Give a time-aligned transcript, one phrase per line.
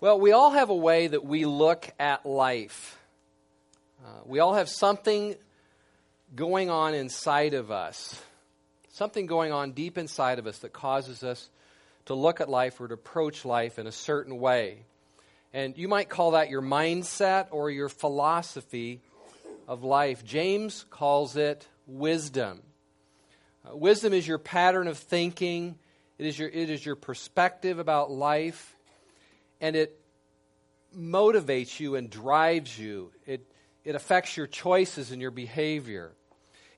[0.00, 2.96] Well, we all have a way that we look at life.
[4.06, 5.34] Uh, we all have something
[6.36, 8.22] going on inside of us,
[8.92, 11.50] something going on deep inside of us that causes us
[12.04, 14.84] to look at life or to approach life in a certain way.
[15.52, 19.00] And you might call that your mindset or your philosophy
[19.66, 20.24] of life.
[20.24, 22.62] James calls it wisdom.
[23.68, 25.76] Uh, wisdom is your pattern of thinking,
[26.18, 28.76] it is your, it is your perspective about life
[29.60, 29.98] and it
[30.96, 33.10] motivates you and drives you.
[33.26, 33.46] It,
[33.84, 36.12] it affects your choices and your behavior.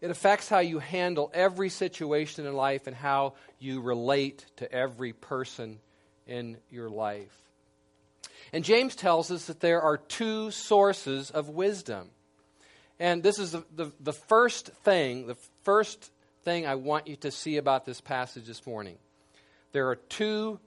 [0.00, 5.12] It affects how you handle every situation in life and how you relate to every
[5.12, 5.78] person
[6.26, 7.36] in your life.
[8.52, 12.08] And James tells us that there are two sources of wisdom.
[12.98, 16.10] And this is the, the, the, first thing, the first
[16.42, 18.96] thing I want you to see about this passage this morning.
[19.72, 20.58] There are two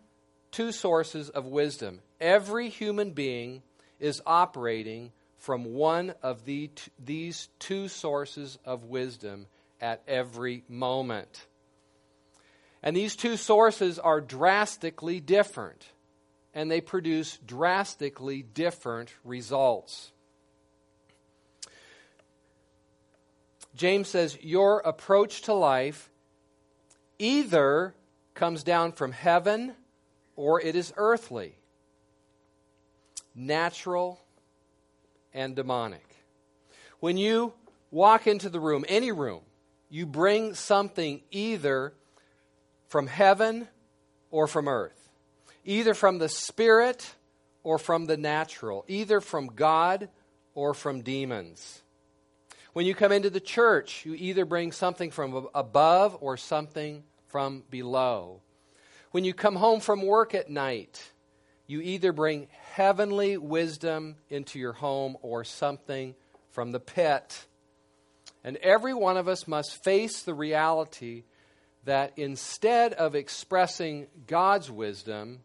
[0.53, 1.99] two sources of wisdom.
[2.21, 3.63] Every human being
[3.99, 9.47] is operating from one of the t- these two sources of wisdom
[9.81, 11.47] at every moment.
[12.81, 15.85] And these two sources are drastically different,
[16.53, 20.11] and they produce drastically different results.
[23.75, 26.09] James says, Your approach to life
[27.17, 27.95] either
[28.33, 29.73] comes down from heaven
[30.35, 31.55] or it is earthly,
[33.35, 34.19] natural,
[35.33, 36.05] and demonic.
[36.99, 37.53] When you
[37.91, 39.41] walk into the room, any room,
[39.89, 41.93] you bring something either
[42.87, 43.67] from heaven
[44.31, 45.09] or from earth,
[45.65, 47.13] either from the spirit
[47.63, 50.09] or from the natural, either from God
[50.55, 51.81] or from demons.
[52.73, 57.63] When you come into the church, you either bring something from above or something from
[57.69, 58.42] below.
[59.13, 61.11] When you come home from work at night,
[61.67, 66.15] you either bring heavenly wisdom into your home or something
[66.49, 67.45] from the pit.
[68.43, 71.25] And every one of us must face the reality
[71.85, 75.41] that instead of expressing God's wisdom,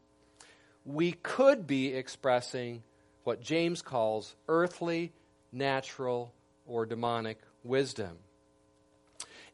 [0.86, 2.82] we could be expressing
[3.24, 5.12] what James calls earthly,
[5.52, 6.32] natural,
[6.66, 8.16] or demonic wisdom.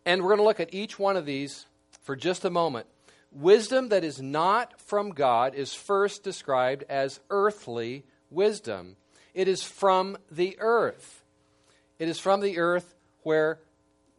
[0.06, 1.66] And we're going to look at each one of these
[2.02, 2.86] for just a moment.
[3.34, 8.96] Wisdom that is not from God is first described as earthly wisdom.
[9.34, 11.24] It is from the earth.
[11.98, 13.58] It is from the earth where,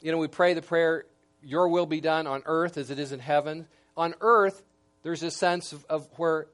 [0.02, 1.06] you know, we pray the prayer,
[1.42, 3.68] Your will be done on earth as it is in heaven.
[3.96, 4.62] On earth,
[5.03, 6.47] there's a sense of, of where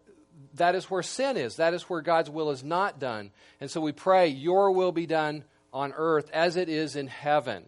[0.56, 1.56] that is where sin is.
[1.56, 3.32] That is where God's will is not done.
[3.60, 7.64] And so we pray, Your will be done on earth as it is in heaven.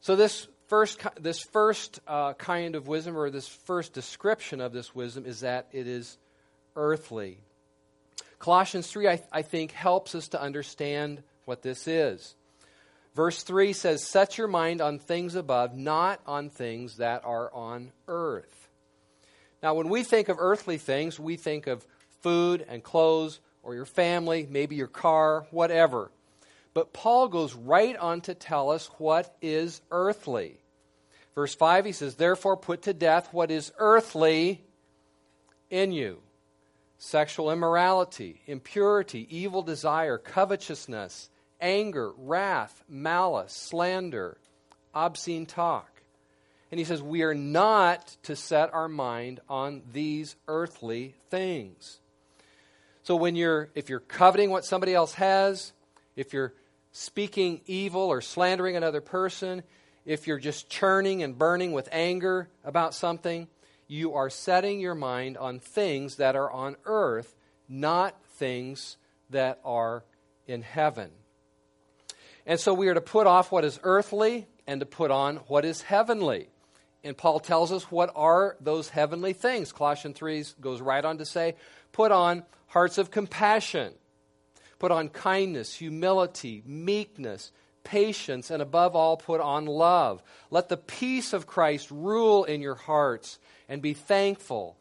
[0.00, 4.94] So, this first, this first uh, kind of wisdom, or this first description of this
[4.94, 6.16] wisdom, is that it is
[6.76, 7.38] earthly.
[8.38, 12.36] Colossians 3, I, I think, helps us to understand what this is.
[13.14, 17.90] Verse 3 says, Set your mind on things above, not on things that are on
[18.06, 18.68] earth.
[19.62, 21.84] Now, when we think of earthly things, we think of
[22.22, 26.10] food and clothes, or your family, maybe your car, whatever.
[26.72, 30.58] But Paul goes right on to tell us what is earthly.
[31.34, 34.62] Verse 5, he says, Therefore put to death what is earthly
[35.68, 36.18] in you
[36.98, 44.36] sexual immorality, impurity, evil desire, covetousness, anger, wrath, malice, slander,
[44.94, 46.02] obscene talk.
[46.70, 52.00] And he says, We are not to set our mind on these earthly things.
[53.02, 55.72] So when you're if you're coveting what somebody else has,
[56.16, 56.52] if you're
[56.92, 59.62] speaking evil or slandering another person,
[60.04, 63.48] if you're just churning and burning with anger about something,
[63.86, 67.34] you are setting your mind on things that are on earth,
[67.68, 68.96] not things
[69.30, 70.04] that are
[70.46, 71.10] in heaven.
[72.46, 75.64] And so we are to put off what is earthly and to put on what
[75.64, 76.48] is heavenly.
[77.02, 79.72] And Paul tells us what are those heavenly things.
[79.72, 81.56] Colossians 3 goes right on to say,
[81.92, 83.92] put on hearts of compassion,
[84.80, 87.52] put on kindness, humility, meekness,
[87.84, 90.22] patience, and above all, put on love.
[90.50, 93.38] Let the peace of Christ rule in your hearts
[93.68, 94.76] and be thankful.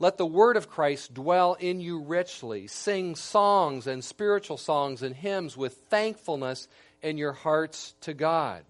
[0.00, 2.66] Let the word of Christ dwell in you richly.
[2.66, 6.68] Sing songs and spiritual songs and hymns with thankfulness
[7.00, 8.64] in your hearts to God.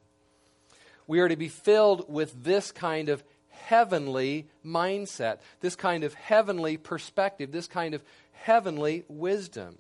[1.07, 6.77] We are to be filled with this kind of heavenly mindset, this kind of heavenly
[6.77, 9.79] perspective, this kind of heavenly wisdom.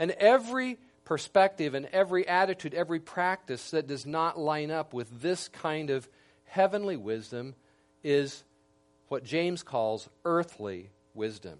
[0.00, 5.48] And every perspective and every attitude, every practice that does not line up with this
[5.48, 6.08] kind of
[6.44, 7.54] heavenly wisdom
[8.02, 8.42] is
[9.08, 11.58] what James calls earthly wisdom.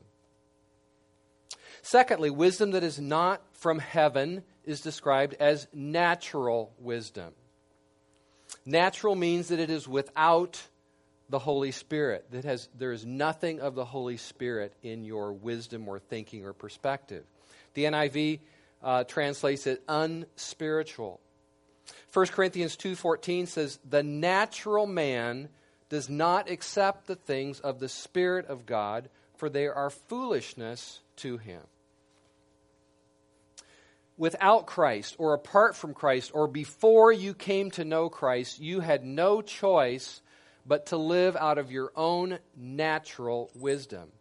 [1.83, 7.35] Secondly, wisdom that is not from heaven is described as natural wisdom.
[8.65, 10.63] Natural means that it is without
[11.29, 12.25] the Holy Spirit.
[12.31, 16.55] That has there is nothing of the Holy Spirit in your wisdom or thinking or
[16.55, 17.27] perspective.
[17.75, 18.41] The NIV
[18.83, 21.21] uh, translates it unspiritual.
[22.13, 25.49] 1 Corinthians 2:14 says the natural man
[25.89, 31.39] does not accept the things of the spirit of God for they are foolishness to
[31.39, 31.63] him.
[34.19, 39.03] Without Christ or apart from Christ or before you came to know Christ, you had
[39.03, 40.21] no choice
[40.67, 44.13] but to live out of your own natural wisdom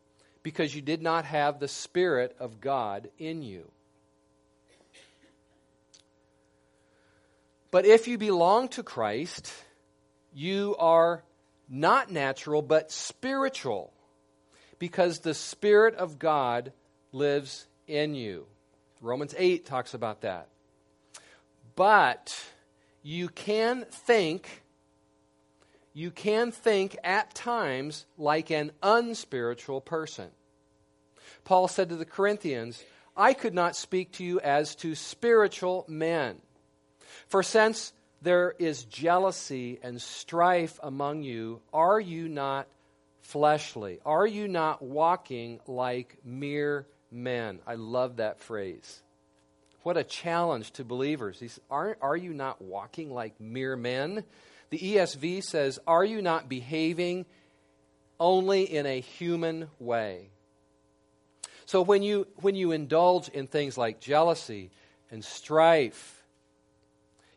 [0.43, 3.71] because you did not have the Spirit of God in you.
[7.71, 9.53] But if you belong to Christ,
[10.33, 11.23] you are
[11.69, 13.93] not natural, but spiritual,
[14.79, 16.71] because the Spirit of God
[17.11, 18.47] lives in you.
[19.01, 20.49] Romans 8 talks about that.
[21.75, 22.35] But
[23.03, 24.63] you can think,
[25.93, 30.29] you can think at times like an unspiritual person.
[31.43, 32.83] Paul said to the Corinthians,
[33.15, 36.37] I could not speak to you as to spiritual men.
[37.27, 37.91] For since
[38.21, 42.67] there is jealousy and strife among you, are you not
[43.21, 43.99] fleshly?
[44.05, 47.59] Are you not walking like mere men?
[47.65, 49.01] I love that phrase.
[49.83, 51.59] What a challenge to believers.
[51.71, 54.23] Are, are you not walking like mere men?
[54.69, 57.25] The ESV says, Are you not behaving
[58.19, 60.29] only in a human way?
[61.65, 64.71] So when you, when you indulge in things like jealousy
[65.11, 66.23] and strife,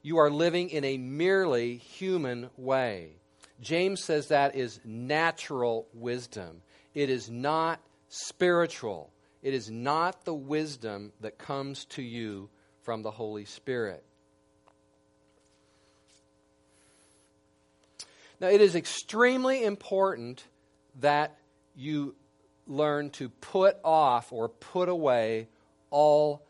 [0.02, 3.16] you are living in a merely human way.
[3.60, 6.62] James says that is natural wisdom.
[6.94, 9.12] It is not spiritual.
[9.42, 12.50] It is not the wisdom that comes to you
[12.82, 14.04] from the Holy Spirit.
[18.42, 20.44] Now, it is extremely important
[20.98, 21.38] that
[21.76, 22.16] you
[22.66, 25.46] learn to put off or put away
[25.90, 26.44] all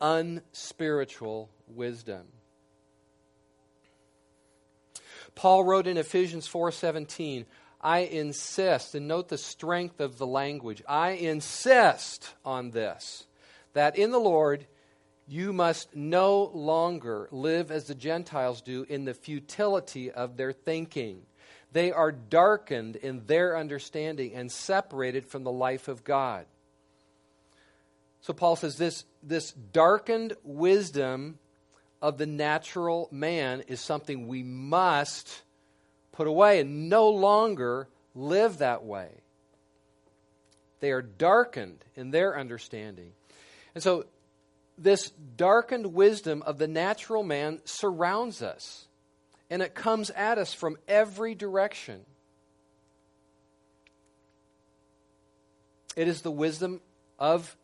[0.00, 2.26] unspiritual wisdom.
[5.36, 7.46] Paul wrote in Ephesians 4:17,
[7.80, 10.82] I insist, and note the strength of the language.
[10.88, 13.26] I insist on this
[13.72, 14.66] that in the Lord
[15.26, 21.22] you must no longer live as the Gentiles do in the futility of their thinking.
[21.72, 26.46] They are darkened in their understanding and separated from the life of God.
[28.20, 31.38] So Paul says this, this darkened wisdom
[32.00, 35.42] of the natural man is something we must
[36.12, 39.08] put away and no longer live that way.
[40.80, 43.12] They are darkened in their understanding.
[43.74, 44.04] And so,
[44.76, 48.86] this darkened wisdom of the natural man surrounds us,
[49.50, 52.00] and it comes at us from every direction.
[55.96, 56.80] It is the wisdom
[57.18, 57.56] of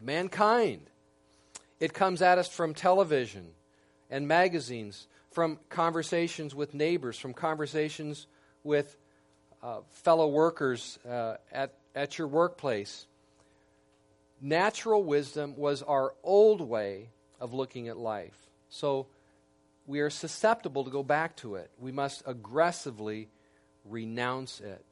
[0.00, 0.82] mankind.
[1.80, 3.48] It comes at us from television
[4.08, 8.26] and magazines, from conversations with neighbors, from conversations
[8.62, 8.96] with
[9.62, 13.06] uh, fellow workers uh, at, at your workplace.
[14.40, 17.08] Natural wisdom was our old way
[17.40, 18.36] of looking at life.
[18.68, 19.06] So
[19.86, 21.70] we are susceptible to go back to it.
[21.78, 23.28] We must aggressively
[23.84, 24.84] renounce it.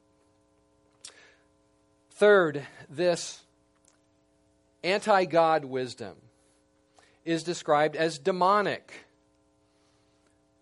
[2.11, 3.41] Third, this
[4.83, 6.15] anti God wisdom
[7.23, 9.05] is described as demonic.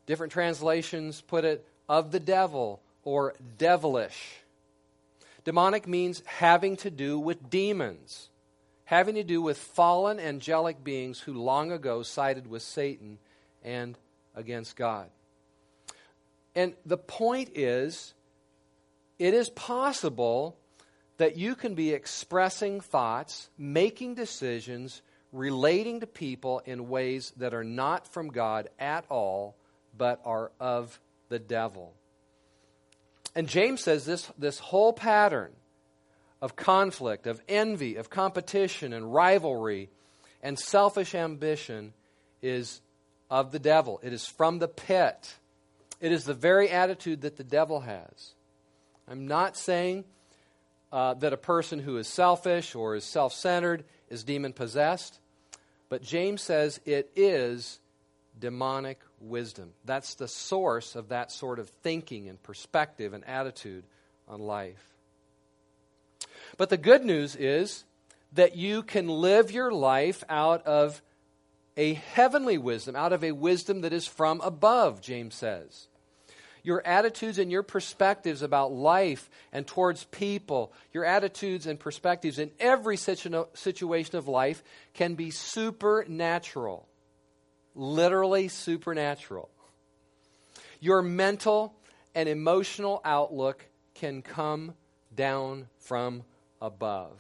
[0.06, 4.42] Different translations put it of the devil or devilish.
[5.44, 8.30] Demonic means having to do with demons,
[8.88, 13.20] having to do with fallen angelic beings who long ago sided with Satan
[13.62, 13.98] and
[14.34, 15.10] against God.
[16.56, 18.14] And the point is,
[19.20, 20.58] it is possible
[21.18, 25.02] that you can be expressing thoughts, making decisions,
[25.34, 29.58] relating to people in ways that are not from God at all,
[29.98, 31.94] but are of the devil.
[33.36, 35.52] And James says this, this whole pattern
[36.42, 39.90] of conflict, of envy, of competition and rivalry
[40.42, 41.94] and selfish ambition
[42.42, 42.82] is
[43.30, 44.00] of the devil.
[44.04, 45.36] It is from the pit.
[46.00, 48.34] It is the very attitude that the devil has.
[49.08, 50.06] I'm not saying
[50.92, 55.20] uh, that a person who is selfish or is self centered is demon possessed.
[55.90, 57.80] But James says it is
[58.40, 59.72] demonic wisdom.
[59.86, 63.86] That's the source of that sort of thinking and perspective and attitude
[64.28, 64.97] on life.
[66.56, 67.84] But the good news is
[68.34, 71.02] that you can live your life out of
[71.76, 75.88] a heavenly wisdom, out of a wisdom that is from above, James says.
[76.64, 82.52] Your attitudes and your perspectives about life and towards people, your attitudes and perspectives in
[82.60, 84.64] every situation of life
[84.94, 86.88] can be supernatural.
[87.74, 89.50] Literally supernatural.
[90.80, 91.74] Your mental
[92.14, 94.74] and emotional outlook can come
[95.16, 96.24] down from
[96.62, 97.20] above.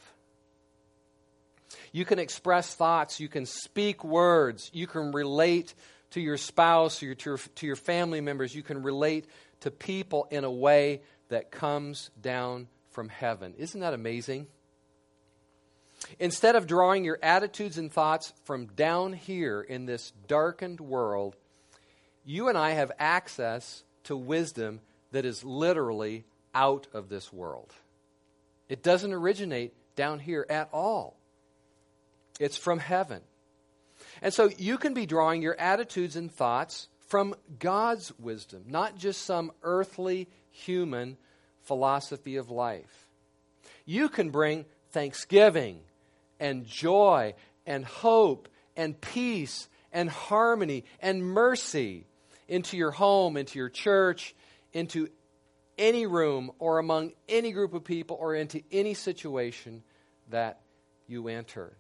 [1.92, 5.74] You can express thoughts, you can speak words, you can relate
[6.12, 9.26] to your spouse or to your, to your family members, you can relate
[9.62, 13.54] to people in a way that comes down from heaven.
[13.58, 14.48] Isn't that amazing?
[16.20, 21.36] Instead of drawing your attitudes and thoughts from down here in this darkened world,
[22.24, 24.80] you and I have access to wisdom
[25.12, 27.74] that is literally out of this world.
[28.70, 31.18] It doesn't originate down here at all,
[32.40, 33.22] it's from heaven.
[34.22, 39.24] And so you can be drawing your attitudes and thoughts from God's wisdom, not just
[39.24, 41.18] some earthly human
[41.64, 43.08] philosophy of life.
[43.86, 45.80] You can bring thanksgiving
[46.40, 47.34] and joy
[47.66, 52.06] and hope and peace and harmony and mercy
[52.48, 54.36] into your home, into your church,
[54.74, 55.10] into
[55.78, 59.84] any room or among any group of people or into any situation
[60.30, 60.60] that
[61.08, 61.74] you enter.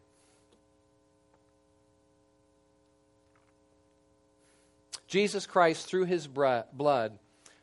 [5.08, 7.18] Jesus Christ, through his blood,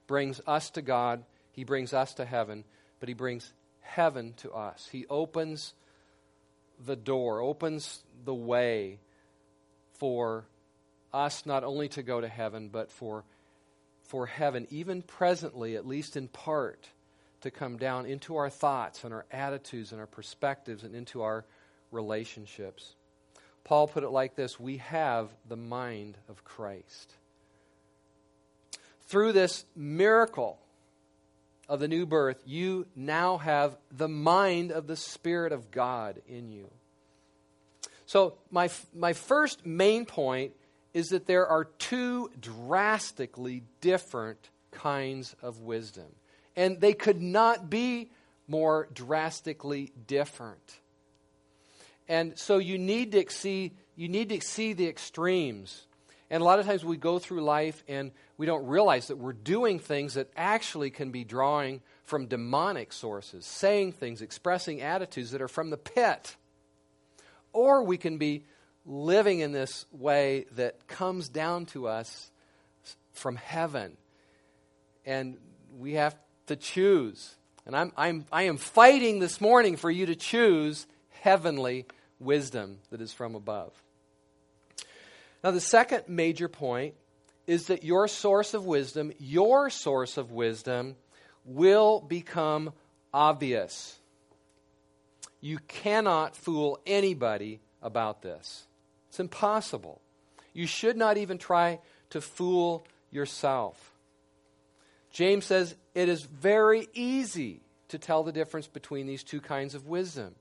[0.06, 1.24] brings us to God.
[1.52, 2.64] He brings us to heaven,
[3.00, 4.88] but he brings heaven to us.
[4.90, 5.74] He opens
[6.84, 8.98] the door, opens the way
[9.92, 10.46] for
[11.12, 13.24] us not only to go to heaven, but for
[14.14, 16.86] for heaven, even presently, at least in part,
[17.40, 21.44] to come down into our thoughts and our attitudes and our perspectives and into our
[21.90, 22.94] relationships.
[23.64, 27.12] Paul put it like this We have the mind of Christ.
[29.06, 30.60] Through this miracle
[31.68, 36.52] of the new birth, you now have the mind of the Spirit of God in
[36.52, 36.70] you.
[38.06, 40.52] So, my, my first main point
[40.94, 46.06] is that there are two drastically different kinds of wisdom.
[46.56, 48.10] And they could not be
[48.46, 50.80] more drastically different.
[52.08, 55.86] And so you need to see you need to see the extremes.
[56.30, 59.32] And a lot of times we go through life and we don't realize that we're
[59.32, 65.40] doing things that actually can be drawing from demonic sources, saying things, expressing attitudes that
[65.40, 66.36] are from the pit.
[67.52, 68.44] Or we can be
[68.86, 72.30] living in this way that comes down to us
[73.12, 73.96] from heaven.
[75.06, 75.38] And
[75.78, 77.34] we have to choose.
[77.66, 80.86] And I'm, I'm, I am fighting this morning for you to choose
[81.20, 81.86] heavenly
[82.18, 83.72] wisdom that is from above.
[85.42, 86.94] Now, the second major point
[87.46, 90.96] is that your source of wisdom, your source of wisdom,
[91.44, 92.72] will become
[93.12, 93.98] obvious.
[95.40, 98.66] You cannot fool anybody about this.
[99.14, 100.00] It's impossible.
[100.54, 101.78] You should not even try
[102.10, 103.92] to fool yourself.
[105.12, 109.86] James says it is very easy to tell the difference between these two kinds of
[109.86, 110.34] wisdom.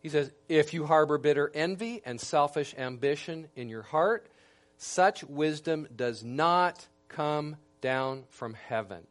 [0.00, 4.28] He says, If you harbor bitter envy and selfish ambition in your heart,
[4.78, 9.08] such wisdom does not come down from heaven,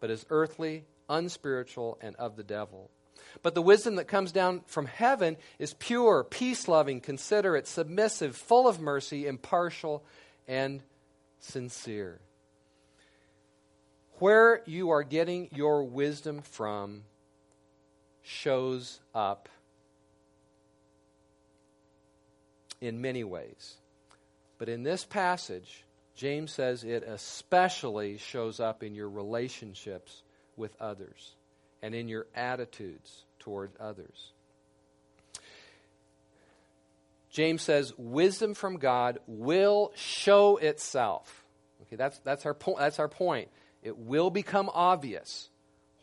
[0.00, 2.90] but is earthly, unspiritual, and of the devil.
[3.42, 8.66] But the wisdom that comes down from heaven is pure, peace loving, considerate, submissive, full
[8.68, 10.04] of mercy, impartial,
[10.46, 10.82] and
[11.40, 12.20] sincere.
[14.18, 17.04] Where you are getting your wisdom from
[18.22, 19.48] shows up
[22.80, 23.76] in many ways.
[24.58, 25.84] But in this passage,
[26.16, 30.22] James says it especially shows up in your relationships
[30.56, 31.36] with others
[31.82, 34.32] and in your attitudes toward others.
[37.30, 41.44] James says wisdom from God will show itself.
[41.82, 43.48] Okay, that's, that's, our po- that's our point.
[43.82, 45.48] It will become obvious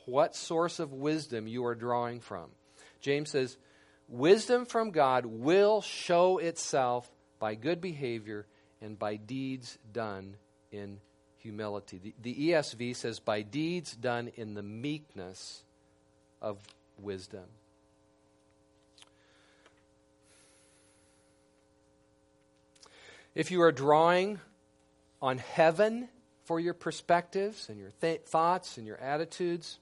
[0.06, 2.52] what source of wisdom you are drawing from.
[3.02, 3.58] James says
[4.08, 8.46] wisdom from God will show itself by good behavior
[8.82, 10.38] and by deeds done
[10.72, 11.00] in
[11.40, 12.00] humility.
[12.02, 15.65] The, the ESV says, by deeds done in the meekness
[16.42, 16.58] of
[17.00, 17.46] wisdom.
[23.34, 24.40] If you are drawing
[25.22, 26.08] on heaven
[26.46, 29.80] for your perspectives and your th- thoughts and your attitudes,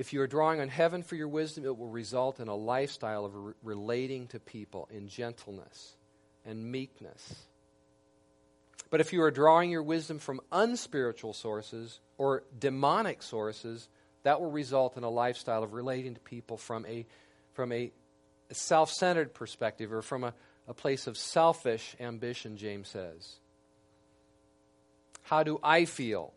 [0.00, 3.26] If you are drawing on heaven for your wisdom, it will result in a lifestyle
[3.26, 5.94] of re- relating to people in gentleness
[6.46, 7.34] and meekness.
[8.90, 13.88] But if you are drawing your wisdom from unspiritual sources or demonic sources,
[14.24, 17.06] that will result in a lifestyle of relating to people from a,
[17.54, 17.92] from a
[18.52, 20.34] self centered perspective or from a,
[20.66, 23.36] a place of selfish ambition, James says.
[25.22, 26.32] How do I feel?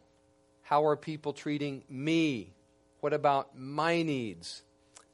[0.61, 2.53] How are people treating me?
[2.99, 4.61] What about my needs?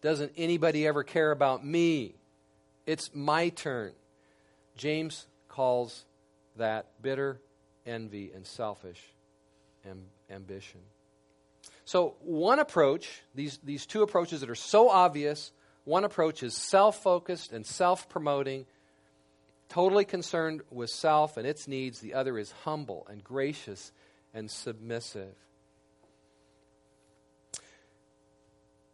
[0.01, 2.15] Doesn't anybody ever care about me?
[2.86, 3.93] It's my turn.
[4.75, 6.05] James calls
[6.60, 7.42] that bitter
[7.86, 9.04] envy and selfish
[9.88, 10.80] amb- ambition.
[11.86, 15.51] So, one approach, these, these two approaches that are so obvious,
[15.86, 18.68] one approach is self focused and self promoting,
[19.70, 22.00] totally concerned with self and its needs.
[22.00, 23.92] The other is humble and gracious
[24.34, 25.34] and submissive.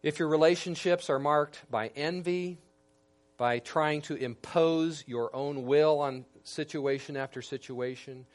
[0.02, 2.58] If your relationships are marked by envy,
[3.36, 8.26] by trying to impose your own will on situation after situation,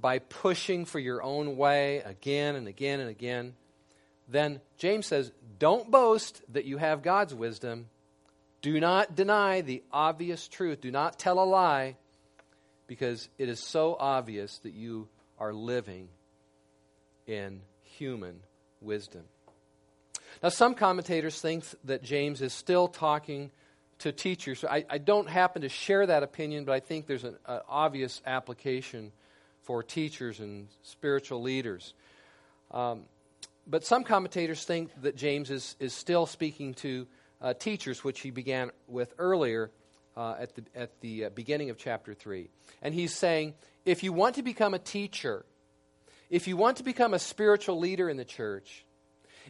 [0.00, 3.54] by pushing for your own way again and again and again,
[4.28, 7.86] then James says, don't boast that you have God's wisdom.
[8.62, 10.80] Do not deny the obvious truth.
[10.80, 11.96] Do not tell a lie
[12.86, 16.08] because it is so obvious that you are living
[17.26, 18.40] in human
[18.80, 19.22] wisdom.
[20.42, 23.50] Now, some commentators think that James is still talking
[24.00, 24.64] to teachers.
[24.64, 27.36] I, I don't happen to share that opinion, but I think there's an
[27.68, 29.12] obvious application
[29.62, 31.94] for teachers and spiritual leaders.
[32.70, 33.02] Um,
[33.66, 37.06] but some commentators think that James is, is still speaking to
[37.40, 39.70] uh, teachers, which he began with earlier
[40.16, 42.48] uh, at the, at the uh, beginning of chapter 3.
[42.82, 43.54] And he's saying
[43.84, 45.44] if you want to become a teacher,
[46.30, 48.84] if you want to become a spiritual leader in the church,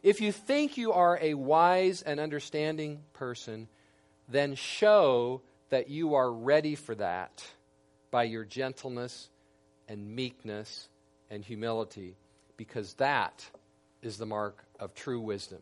[0.02, 3.68] if you think you are a wise and understanding person,
[4.30, 7.44] then show that you are ready for that
[8.10, 9.28] by your gentleness
[9.88, 10.88] and meekness
[11.30, 12.16] and humility,
[12.56, 13.44] because that
[14.02, 15.60] is the mark of true wisdom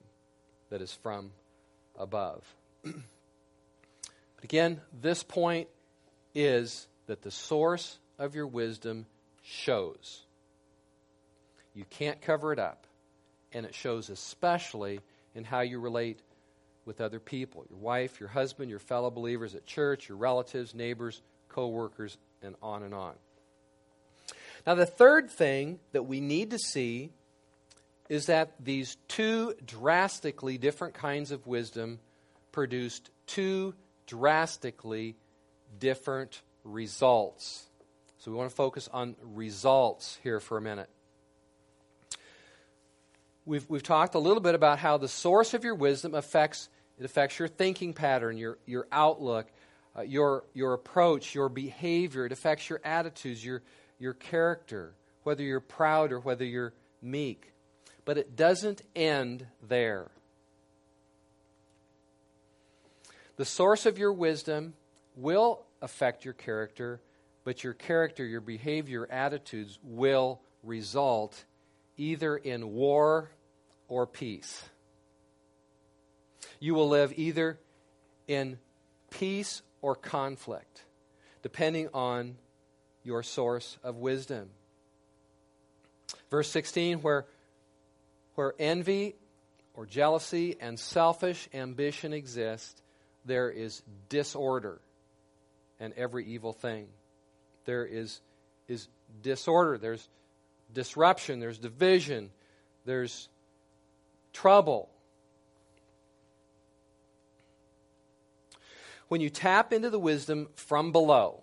[0.70, 1.30] that is from
[1.98, 2.42] above.
[2.82, 2.94] but
[4.44, 5.68] again, this point
[6.34, 9.06] is that the source of your wisdom
[9.42, 10.24] shows.
[11.74, 12.86] You can't cover it up
[13.52, 15.00] and it shows especially
[15.34, 16.20] in how you relate
[16.88, 21.22] with other people your wife, your husband, your fellow believers at church, your relatives, neighbors,
[21.48, 23.14] co workers, and on and on.
[24.66, 27.10] Now, the third thing that we need to see
[28.08, 32.00] is that these two drastically different kinds of wisdom
[32.50, 33.74] produced two
[34.06, 35.14] drastically
[35.78, 37.66] different results.
[38.18, 40.88] So, we want to focus on results here for a minute.
[43.44, 46.68] We've, we've talked a little bit about how the source of your wisdom affects
[46.98, 49.46] it affects your thinking pattern, your, your outlook,
[49.96, 52.26] uh, your, your approach, your behavior.
[52.26, 53.62] It affects your attitudes, your,
[53.98, 57.52] your character, whether you're proud or whether you're meek.
[58.04, 60.10] But it doesn't end there.
[63.36, 64.74] The source of your wisdom
[65.14, 67.00] will affect your character,
[67.44, 71.44] but your character, your behavior, attitudes will result
[71.96, 73.30] either in war
[73.86, 74.64] or peace.
[76.60, 77.58] You will live either
[78.26, 78.58] in
[79.10, 80.84] peace or conflict,
[81.42, 82.36] depending on
[83.04, 84.50] your source of wisdom.
[86.30, 87.26] Verse 16, where,
[88.34, 89.14] where envy
[89.74, 92.82] or jealousy and selfish ambition exist,
[93.24, 94.80] there is disorder
[95.80, 96.88] and every evil thing.
[97.64, 98.20] There is,
[98.66, 98.88] is
[99.22, 100.08] disorder, there's
[100.72, 102.30] disruption, there's division,
[102.84, 103.28] there's
[104.32, 104.88] trouble.
[109.08, 111.42] When you tap into the wisdom from below,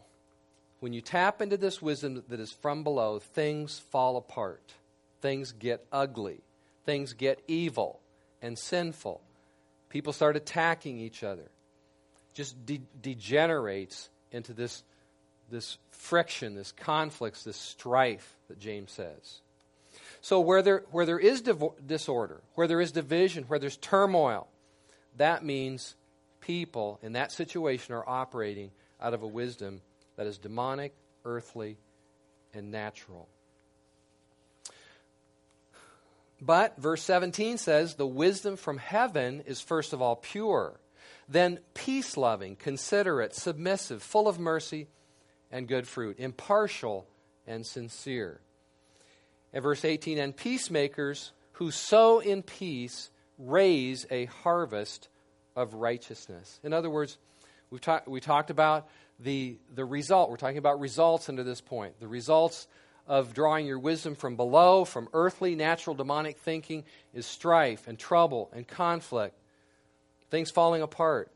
[0.79, 4.73] when you tap into this wisdom that is from below, things fall apart.
[5.21, 6.41] Things get ugly.
[6.85, 7.99] Things get evil
[8.41, 9.21] and sinful.
[9.89, 11.49] People start attacking each other.
[12.33, 14.83] Just de- degenerates into this,
[15.49, 19.41] this friction, this conflicts, this strife that James says.
[20.21, 24.47] So, where there, where there is disorder, where there is division, where there's turmoil,
[25.17, 25.95] that means
[26.45, 29.81] people in that situation are operating out of a wisdom
[30.15, 31.77] that is demonic, earthly,
[32.53, 33.27] and natural.
[36.41, 40.79] But verse 17 says the wisdom from heaven is first of all pure,
[41.27, 44.87] then peace loving, considerate, submissive, full of mercy
[45.51, 47.07] and good fruit, impartial
[47.47, 48.39] and sincere.
[49.53, 55.07] And verse 18, and peacemakers who sow in peace raise a harvest
[55.55, 56.59] of righteousness.
[56.63, 57.17] In other words,
[57.69, 58.87] we've talk, we talked about
[59.19, 60.29] the, the result.
[60.29, 61.99] We're talking about results under this point.
[61.99, 62.67] The results
[63.07, 68.49] of drawing your wisdom from below, from earthly, natural, demonic thinking, is strife and trouble
[68.53, 69.37] and conflict,
[70.31, 71.31] things falling apart.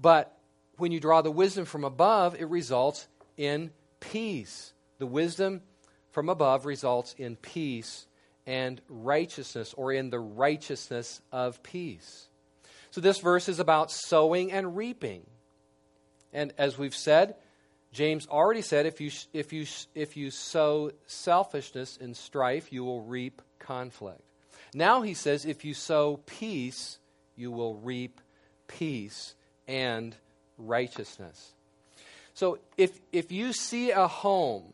[0.00, 0.36] But
[0.76, 4.72] when you draw the wisdom from above, it results in peace.
[4.98, 5.62] The wisdom
[6.10, 8.06] from above results in peace
[8.46, 12.28] and righteousness, or in the righteousness of peace.
[12.96, 15.26] So, this verse is about sowing and reaping.
[16.32, 17.34] And as we've said,
[17.92, 23.02] James already said if you, if you, if you sow selfishness and strife, you will
[23.02, 24.22] reap conflict.
[24.72, 26.98] Now he says if you sow peace,
[27.36, 28.18] you will reap
[28.66, 29.34] peace
[29.68, 30.16] and
[30.56, 31.52] righteousness.
[32.32, 34.72] So if, if you see a home,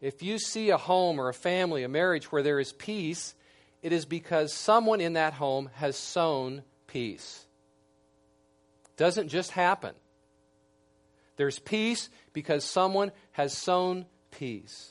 [0.00, 3.36] if you see a home or a family, a marriage where there is peace,
[3.84, 7.44] it is because someone in that home has sown peace.
[8.96, 9.94] Doesn't just happen.
[11.36, 14.90] There's peace because someone has sown peace.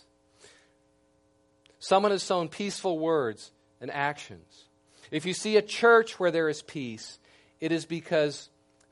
[1.79, 4.65] Someone has sown peaceful words and actions.
[5.11, 7.19] If you see a church where there is peace,
[7.59, 8.49] it is because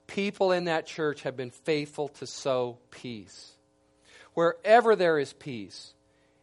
[0.07, 3.53] people in that church have been faithful to sow peace.
[4.33, 5.93] Wherever there is peace,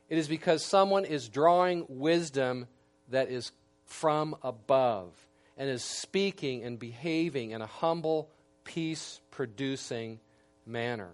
[0.09, 2.67] it is because someone is drawing wisdom
[3.11, 3.53] that is
[3.85, 5.13] from above
[5.57, 8.31] and is speaking and behaving in a humble,
[8.65, 10.19] peace producing
[10.67, 11.11] manner.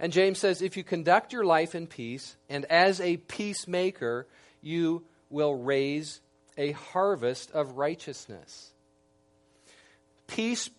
[0.00, 4.26] And James says if you conduct your life in peace, and as a peacemaker,
[4.60, 6.20] you will raise
[6.56, 8.72] a harvest of righteousness.
[10.26, 10.70] Peace,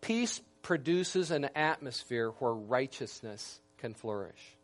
[0.00, 4.56] peace produces an atmosphere where righteousness can flourish.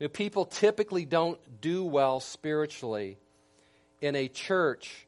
[0.00, 3.18] Know, people typically don't do well spiritually
[4.00, 5.06] in a church,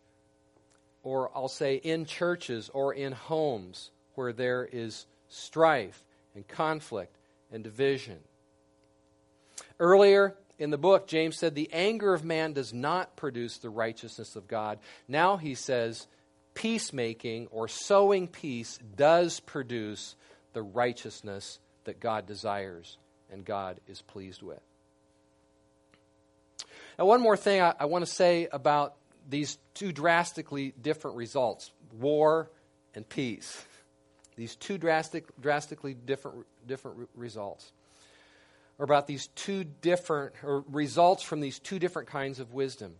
[1.06, 7.16] or I'll say in churches or in homes where there is strife and conflict
[7.52, 8.18] and division.
[9.78, 14.34] Earlier in the book, James said, The anger of man does not produce the righteousness
[14.34, 14.80] of God.
[15.06, 16.08] Now he says,
[16.54, 20.16] Peacemaking or sowing peace does produce
[20.54, 22.98] the righteousness that God desires
[23.30, 24.60] and God is pleased with.
[26.98, 28.96] Now, one more thing I, I want to say about
[29.28, 32.50] these two drastically different results war
[32.94, 33.64] and peace.
[34.36, 37.72] These two drastic, drastically different, different results
[38.78, 42.94] are about these two different, or results from these two different kinds of wisdom.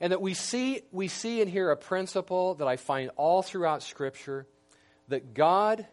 [0.00, 3.82] And that we see, we see in here a principle that I find all throughout
[3.82, 4.46] Scripture
[5.08, 5.86] that God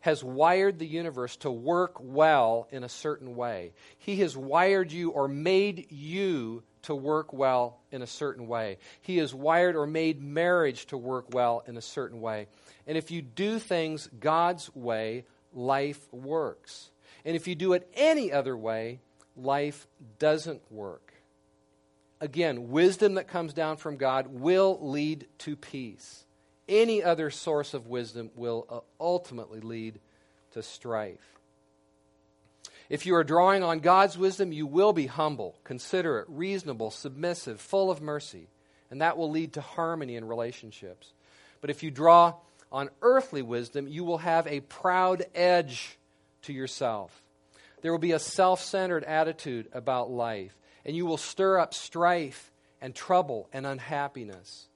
[0.00, 3.72] has wired the universe to work well in a certain way.
[3.98, 8.78] He has wired you or made you to work well in a certain way.
[9.00, 12.48] He has wired or made marriage to work well in a certain way.
[12.86, 16.90] And if you do things God's way, life works.
[17.24, 19.00] And if you do it any other way,
[19.36, 19.86] life
[20.18, 21.12] doesn't work.
[22.20, 26.24] Again, wisdom that comes down from God will lead to peace.
[26.68, 29.98] Any other source of wisdom will uh, ultimately lead
[30.52, 31.40] to strife.
[32.92, 37.90] If you are drawing on God's wisdom, you will be humble, considerate, reasonable, submissive, full
[37.90, 38.48] of mercy,
[38.90, 41.14] and that will lead to harmony in relationships.
[41.62, 42.34] But if you draw
[42.70, 45.96] on earthly wisdom, you will have a proud edge
[46.42, 47.22] to yourself.
[47.80, 52.52] There will be a self centered attitude about life, and you will stir up strife
[52.82, 54.68] and trouble and unhappiness.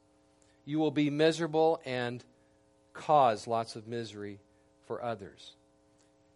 [0.65, 2.25] You will be miserable and
[2.95, 4.41] cause lots of misery
[4.87, 5.53] for others.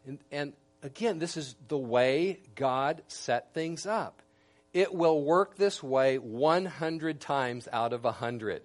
[0.06, 4.22] And, and again, this is the way God set things up.
[4.72, 8.62] It will work this way 100 times out of 100.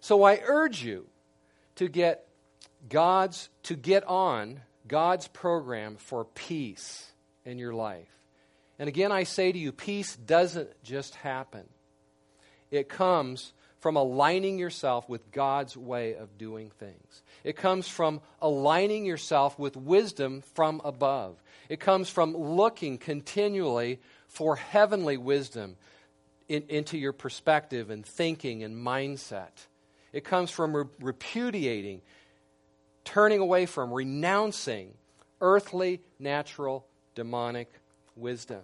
[0.00, 1.06] So I urge you
[1.76, 2.26] to get
[2.88, 7.10] God's to get on God's program for peace
[7.46, 8.10] in your life.
[8.78, 11.64] And again I say to you peace doesn't just happen.
[12.70, 13.54] It comes
[13.84, 17.22] from aligning yourself with God's way of doing things.
[17.44, 21.36] It comes from aligning yourself with wisdom from above.
[21.68, 25.76] It comes from looking continually for heavenly wisdom
[26.48, 29.66] in, into your perspective and thinking and mindset.
[30.14, 32.00] It comes from re- repudiating,
[33.04, 34.94] turning away from, renouncing
[35.42, 37.70] earthly, natural, demonic
[38.16, 38.62] wisdom.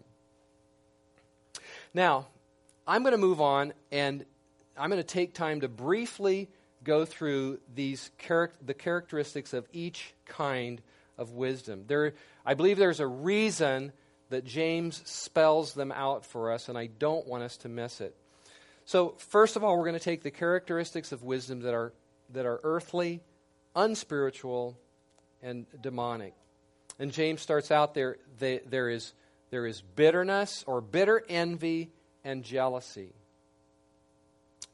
[1.93, 2.29] Now,
[2.87, 4.25] I'm going to move on and
[4.81, 6.49] I'm going to take time to briefly
[6.83, 10.81] go through these char- the characteristics of each kind
[11.19, 11.85] of wisdom.
[11.87, 12.15] There,
[12.47, 13.93] I believe there's a reason
[14.31, 18.17] that James spells them out for us, and I don't want us to miss it.
[18.87, 21.93] So, first of all, we're going to take the characteristics of wisdom that are,
[22.33, 23.21] that are earthly,
[23.77, 24.79] unspiritual,
[25.43, 26.33] and demonic.
[26.99, 29.13] And James starts out there, they, there, is,
[29.51, 31.91] there is bitterness or bitter envy
[32.25, 33.13] and jealousy.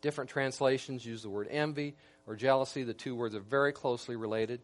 [0.01, 1.95] Different translations use the word envy
[2.27, 2.83] or jealousy.
[2.83, 4.61] The two words are very closely related.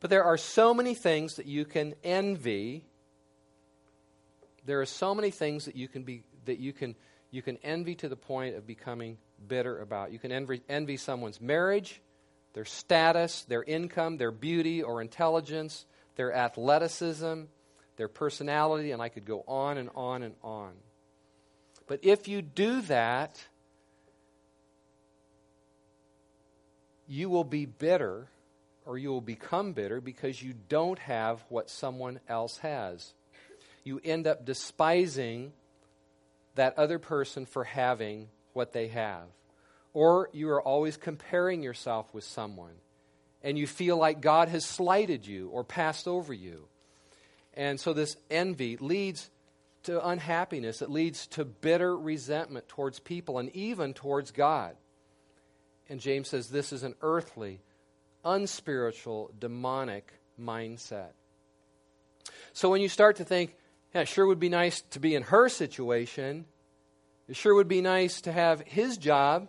[0.00, 2.84] But there are so many things that you can envy.
[4.66, 6.96] There are so many things that you can be that you can
[7.30, 9.16] you can envy to the point of becoming
[9.48, 10.12] bitter about.
[10.12, 12.00] You can envy, envy someone's marriage,
[12.52, 15.86] their status, their income, their beauty or intelligence,
[16.16, 17.44] their athleticism,
[17.96, 20.72] their personality, and I could go on and on and on.
[21.86, 23.42] But if you do that,
[27.12, 28.26] you will be bitter
[28.86, 33.12] or you will become bitter because you don't have what someone else has.
[33.84, 35.52] You end up despising
[36.54, 39.24] that other person for having what they have.
[39.92, 42.76] Or you are always comparing yourself with someone
[43.42, 46.64] and you feel like God has slighted you or passed over you.
[47.52, 49.28] And so this envy leads
[49.82, 54.76] to unhappiness, it leads to bitter resentment towards people and even towards God.
[55.88, 57.60] And James says this is an earthly,
[58.24, 61.10] unspiritual, demonic mindset.
[62.52, 63.56] So when you start to think,
[63.94, 66.46] yeah, it sure would be nice to be in her situation,
[67.28, 69.48] it sure would be nice to have his job,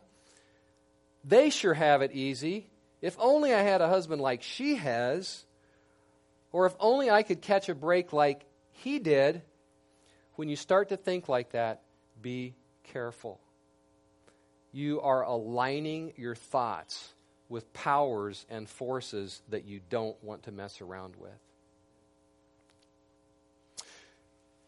[1.24, 2.68] they sure have it easy.
[3.02, 5.46] If only I had a husband like she has,
[6.52, 9.42] or if only I could catch a break like he did.
[10.36, 11.82] When you start to think like that,
[12.22, 13.40] be careful.
[14.74, 17.14] You are aligning your thoughts
[17.48, 21.32] with powers and forces that you don't want to mess around with.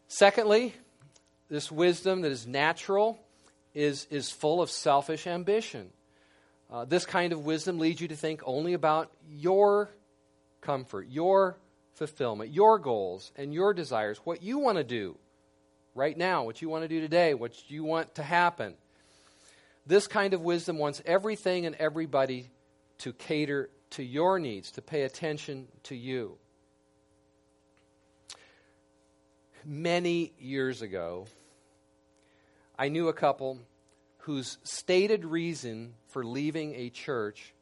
[0.06, 0.72] Secondly,
[1.48, 3.18] this wisdom that is natural
[3.74, 5.90] is, is full of selfish ambition.
[6.70, 9.90] Uh, this kind of wisdom leads you to think only about your
[10.60, 11.58] comfort, your
[11.94, 15.16] fulfillment, your goals, and your desires, what you want to do
[15.94, 18.74] right now, what you want to do today, what you want to happen.
[19.86, 22.50] This kind of wisdom wants everything and everybody
[22.98, 26.38] to cater to your needs, to pay attention to you.
[29.64, 31.26] Many years ago,
[32.78, 33.60] I knew a couple
[34.18, 37.54] whose stated reason for leaving a church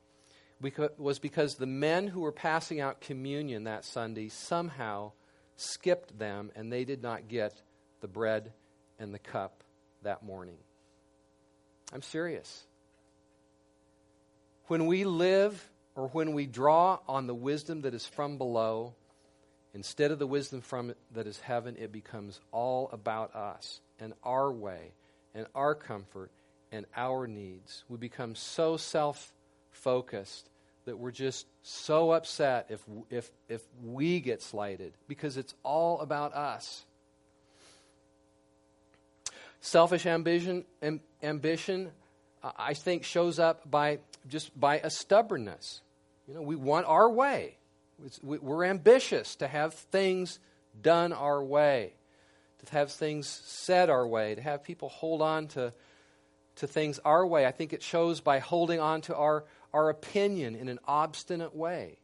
[0.96, 5.12] was because the men who were passing out communion that Sunday somehow
[5.56, 7.52] skipped them and they did not get
[8.00, 8.52] the bread
[8.98, 9.62] and the cup
[10.02, 10.56] that morning.
[11.94, 12.64] I'm serious.
[14.66, 18.94] When we live or when we draw on the wisdom that is from below,
[19.74, 24.50] instead of the wisdom from that is heaven, it becomes all about us and our
[24.50, 24.92] way
[25.34, 26.32] and our comfort
[26.72, 27.84] and our needs.
[27.88, 29.32] We become so self
[29.70, 30.48] focused
[30.86, 36.34] that we're just so upset if, if, if we get slighted because it's all about
[36.34, 36.84] us.
[39.64, 41.90] Selfish ambition, am, ambition
[42.42, 45.80] uh, I think, shows up by just by a stubbornness.
[46.28, 47.56] You know, we want our way.
[48.22, 50.38] we're ambitious to have things
[50.82, 51.94] done our way,
[52.58, 55.72] to have things said our way, to have people hold on to,
[56.56, 57.46] to things our way.
[57.46, 61.96] I think it shows by holding on to our, our opinion in an obstinate way.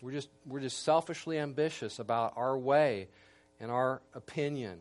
[0.00, 3.08] We're just, we're just selfishly ambitious about our way
[3.58, 4.78] and our opinion.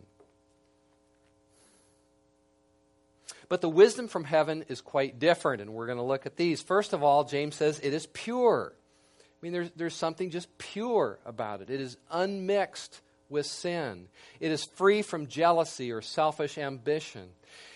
[3.52, 6.62] But the wisdom from heaven is quite different, and we're going to look at these.
[6.62, 8.72] First of all, James says it is pure.
[9.20, 14.08] I mean, there's, there's something just pure about it, it is unmixed with sin,
[14.40, 17.28] it is free from jealousy or selfish ambition,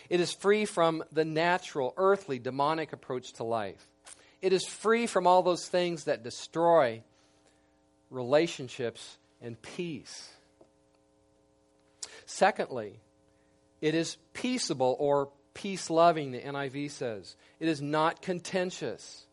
[0.10, 3.86] it is free from the natural, earthly, demonic approach to life.
[4.42, 7.04] It is free from all those things that destroy
[8.10, 10.30] relationships and peace.
[12.26, 13.02] Secondly,
[13.82, 17.36] it is peaceable or peace loving, the NIV says.
[17.60, 19.26] It is not contentious.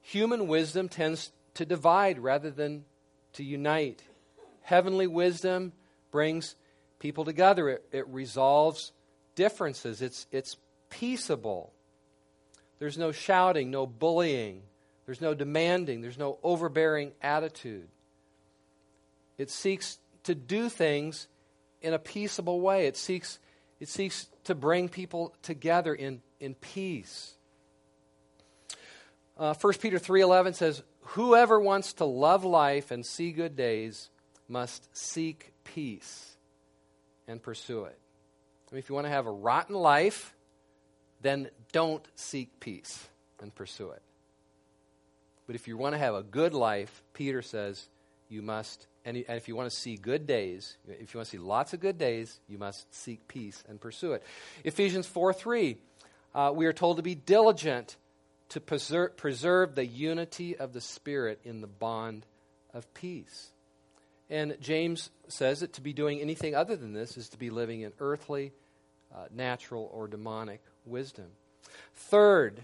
[0.00, 2.84] Human wisdom tends to divide rather than
[3.34, 4.02] to unite.
[4.62, 5.72] Heavenly wisdom
[6.10, 6.56] brings
[6.98, 8.92] people together, it, it resolves
[9.34, 10.56] differences, it's, it's
[10.88, 11.72] peaceable.
[12.78, 14.62] There's no shouting, no bullying,
[15.06, 17.88] there's no demanding, there's no overbearing attitude.
[19.38, 21.28] It seeks to do things
[21.80, 22.86] in a peaceable way.
[22.86, 23.38] It seeks,
[23.80, 27.34] it seeks to bring people together in, in peace.
[29.36, 34.08] Uh, 1 Peter 3.11 says, Whoever wants to love life and see good days
[34.48, 36.36] must seek peace
[37.26, 37.98] and pursue it.
[38.70, 40.34] I mean, if you want to have a rotten life,
[41.20, 43.08] then don't seek peace
[43.40, 44.02] and pursue it.
[45.46, 47.88] But if you want to have a good life, Peter says
[48.28, 51.42] you must, and if you want to see good days, if you want to see
[51.42, 54.22] lots of good days, you must seek peace and pursue it.
[54.64, 55.76] Ephesians 4 3,
[56.34, 57.96] uh, we are told to be diligent
[58.50, 62.26] to preserve, preserve the unity of the Spirit in the bond
[62.72, 63.50] of peace.
[64.30, 67.82] And James says that to be doing anything other than this is to be living
[67.82, 68.52] in earthly,
[69.14, 71.26] uh, natural, or demonic wisdom.
[71.94, 72.62] Third,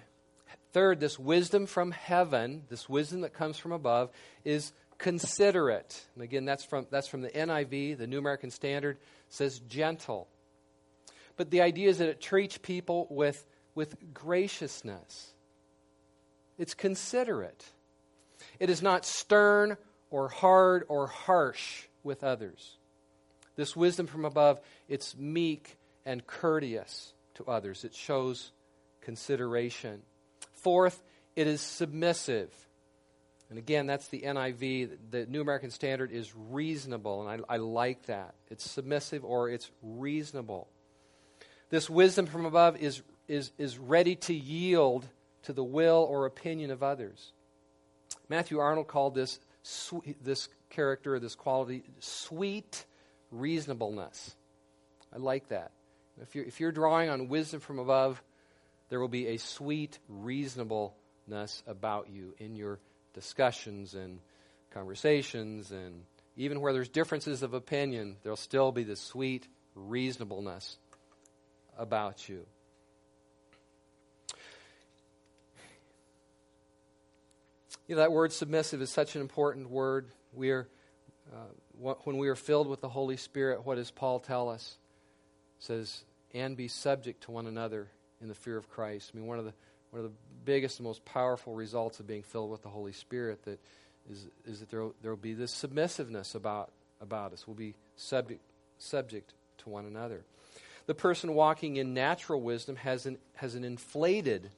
[0.73, 4.11] third, this wisdom from heaven, this wisdom that comes from above,
[4.45, 6.05] is considerate.
[6.15, 10.29] And again, that's from, that's from the NIV, the New American Standard, says gentle.
[11.37, 15.33] But the idea is that it treats people with, with graciousness.
[16.59, 17.65] It's considerate.
[18.59, 19.77] It is not stern
[20.11, 22.77] or hard or harsh with others.
[23.55, 27.85] This wisdom from above, it's meek and courteous to others.
[27.85, 28.53] It shows
[29.01, 30.03] consideration.
[30.53, 31.03] Fourth,
[31.37, 32.51] it is submissive.
[33.51, 34.91] And again, that's the NIV.
[35.11, 38.35] The New American Standard is reasonable, and I, I, like that.
[38.49, 40.69] It's submissive or it's reasonable.
[41.71, 45.07] This wisdom from above is, is, is ready to yield
[45.45, 47.33] to the will or opinion of others.
[48.29, 49.39] Matthew Arnold called this,
[50.23, 52.85] this character, this quality, sweet
[53.31, 54.37] reasonableness.
[55.15, 55.73] I like that.
[56.21, 58.23] If you're, if you're drawing on wisdom from above,
[58.91, 62.79] there will be a sweet reasonableness about you in your
[63.19, 64.21] discussions and
[64.71, 66.05] conversations, and
[66.37, 70.77] even where there's differences of opinion, there'll still be this sweet reasonableness
[71.77, 72.47] about you.
[77.89, 80.07] You know, that word submissive is such an important word.
[80.33, 80.69] We are,
[81.33, 84.77] uh, when we are filled with the Holy Spirit, what does Paul tell us?
[85.59, 87.89] Says, and be subject to one another
[88.21, 89.11] in the fear of Christ.
[89.13, 89.55] I mean, one of the
[89.91, 93.45] one of the biggest and most powerful results of being filled with the Holy Spirit
[93.45, 93.59] that
[94.11, 96.71] is, is that there will be this submissiveness about
[97.01, 97.47] about us.
[97.47, 98.41] We'll be subject
[98.79, 100.25] subject to one another.
[100.87, 104.51] The person walking in natural wisdom has an has an inflated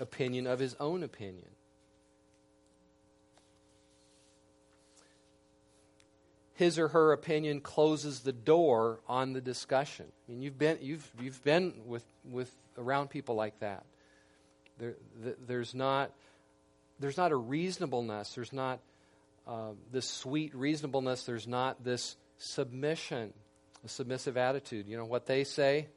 [0.00, 1.48] opinion of his own opinion.
[6.62, 10.06] his or her opinion closes the door on the discussion.
[10.08, 13.84] I mean, you've been, you've, you've been with, with around people like that.
[14.78, 14.94] There,
[15.46, 16.10] there's, not,
[16.98, 18.34] there's not a reasonableness.
[18.34, 18.80] There's not
[19.46, 21.24] uh, this sweet reasonableness.
[21.24, 23.32] There's not this submission,
[23.84, 24.86] a submissive attitude.
[24.88, 25.88] You know, what they say,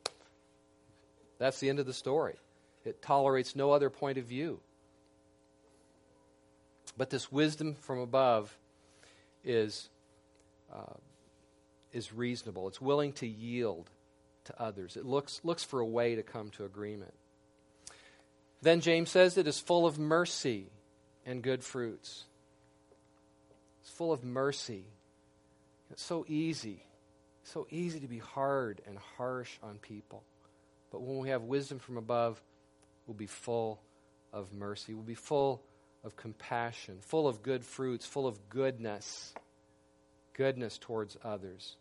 [1.39, 2.35] that's the end of the story.
[2.83, 4.59] It tolerates no other point of view.
[6.97, 8.55] But this wisdom from above
[9.43, 9.89] is
[10.73, 10.93] uh,
[11.95, 12.67] is reasonable.
[12.67, 13.89] It's willing to yield
[14.43, 14.97] to others.
[14.97, 17.13] It looks, looks for a way to come to agreement.
[18.65, 20.71] Then James says it is full of mercy
[21.23, 22.23] and good fruits.
[23.81, 24.85] It's full of mercy.
[25.91, 26.83] It's so easy,
[27.43, 30.23] so easy to be hard and harsh on people.
[30.91, 32.41] But when we have wisdom from above,
[33.05, 33.83] we'll be full
[34.33, 34.95] of mercy.
[34.95, 35.61] We'll be full
[36.03, 39.35] of compassion, full of good fruits, full of goodness
[40.33, 41.77] goodness towards others.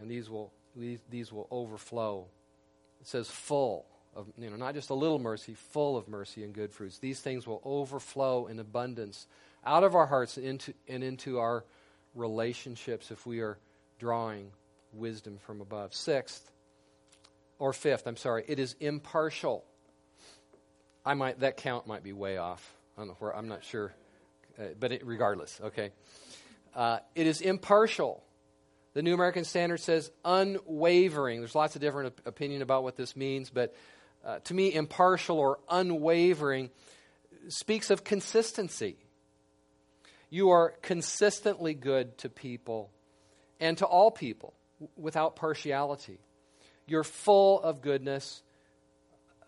[0.00, 2.28] And these will, these, these will overflow.
[3.02, 3.84] It says full
[4.14, 6.98] of, you know, not just a little mercy, full of mercy and good fruits.
[6.98, 9.26] These things will overflow in abundance
[9.64, 11.64] out of our hearts and into, and into our
[12.14, 13.58] relationships if we are
[13.98, 14.50] drawing
[14.92, 15.94] wisdom from above.
[15.94, 16.50] Sixth,
[17.58, 19.64] or fifth, I'm sorry, it is impartial.
[21.04, 22.74] I might that count might be way off.
[22.96, 23.94] I don't know where I'm not sure,
[24.58, 25.90] uh, but it, regardless, okay.
[26.74, 28.22] Uh, it is impartial.
[28.94, 31.40] The New American Standard says unwavering.
[31.40, 33.74] There's lots of different op- opinion about what this means, but
[34.24, 36.70] uh, to me, impartial or unwavering
[37.48, 38.96] speaks of consistency.
[40.30, 42.90] You are consistently good to people
[43.60, 44.54] and to all people
[44.96, 46.18] without partiality.
[46.86, 48.42] You're full of goodness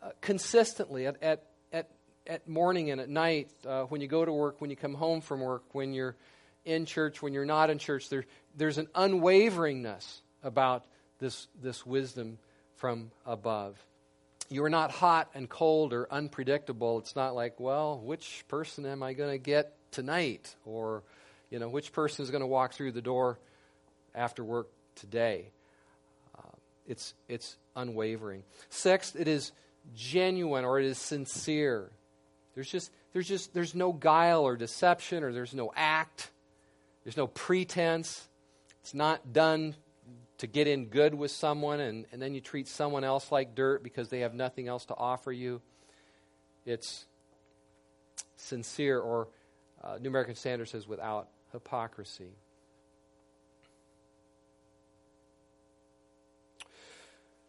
[0.02, 1.90] uh, consistently at, at, at,
[2.26, 5.20] at morning and at night, uh, when you go to work, when you come home
[5.20, 6.16] from work, when you're
[6.64, 8.24] in church, when you're not in church, there,
[8.56, 10.84] there's an unwaveringness about
[11.18, 12.38] this, this wisdom
[12.76, 13.76] from above.
[14.48, 16.98] You are not hot and cold or unpredictable.
[16.98, 20.54] It's not like, well, which person am I going to get tonight?
[20.64, 21.02] Or,
[21.50, 23.38] you know, which person is going to walk through the door
[24.14, 25.50] after work today?
[26.38, 28.44] Uh, it's, it's unwavering.
[28.68, 29.52] Sixth, it is
[29.94, 31.90] genuine or it is sincere.
[32.54, 36.30] There's just, there's just, there's no guile or deception or there's no act.
[37.04, 38.28] There's no pretense.
[38.82, 39.74] It's not done
[40.38, 43.82] to get in good with someone and, and then you treat someone else like dirt
[43.82, 45.62] because they have nothing else to offer you.
[46.64, 47.06] It's
[48.36, 49.28] sincere, or
[49.82, 52.32] uh, New American Standard says without hypocrisy.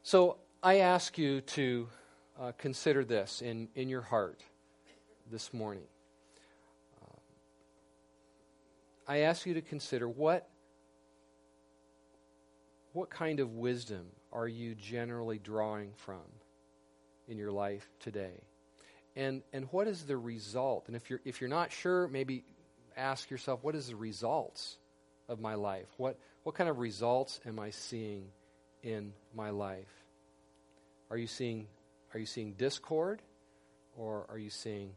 [0.03, 1.87] So I ask you to
[2.39, 4.41] uh, consider this in, in your heart
[5.29, 5.83] this morning.
[7.01, 7.17] Uh,
[9.07, 10.47] I ask you to consider what,
[12.97, 16.23] what kind of wisdom are you generally drawing from
[17.27, 18.41] in your life today?
[19.15, 20.85] And, and what is the result?
[20.87, 22.43] And if you're, if you're not sure, maybe
[22.97, 24.77] ask yourself, what is the results
[25.29, 25.85] of my life?
[25.97, 28.29] What, what kind of results am I seeing
[28.81, 29.93] in my life?
[31.11, 31.67] Are you seeing,
[32.15, 33.21] are you seeing discord
[33.95, 34.89] or are you seeing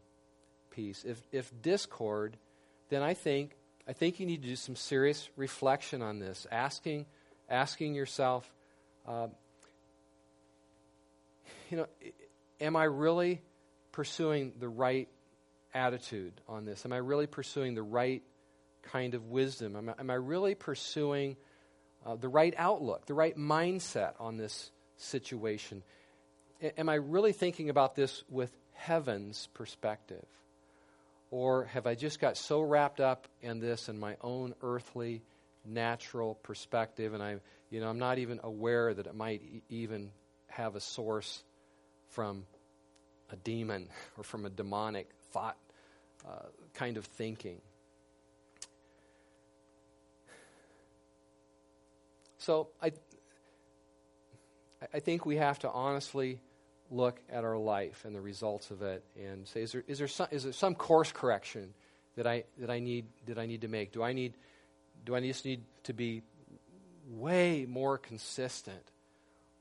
[0.71, 1.05] peace?
[1.07, 2.39] If, if discord,
[2.89, 7.05] then I think, I think you need to do some serious reflection on this, asking,
[7.51, 8.51] asking yourself,
[9.07, 9.27] uh,
[11.71, 11.87] you know,
[12.61, 13.43] am I really
[13.93, 15.09] pursuing the right
[15.75, 16.85] attitude on this?
[16.85, 18.23] Am I really pursuing the right
[18.83, 19.77] kind of wisdom?
[19.77, 21.37] Am I, am I really pursuing
[22.07, 25.83] uh, the right outlook, the right mindset on this situation?
[26.77, 30.27] Am I really thinking about this with heaven's perspective?
[31.31, 35.23] Or have I just got so wrapped up in this in my own earthly,
[35.65, 37.37] natural perspective, and I,
[37.71, 40.11] you know, I'm not even aware that it might e- even
[40.49, 41.43] have a source
[42.11, 42.45] from
[43.31, 43.89] a demon
[44.19, 45.57] or from a demonic thought
[46.29, 47.61] uh, kind of thinking.
[52.39, 52.93] So I,
[54.95, 56.41] I think we have to honestly
[56.91, 60.09] look at our life and the results of it and say, is there, is there,
[60.09, 61.75] some, is there some course correction
[62.17, 63.93] that I, that, I need, that I need to make?
[63.93, 64.35] Do I, need,
[65.05, 66.23] do I just need to be
[67.09, 68.93] way more consistent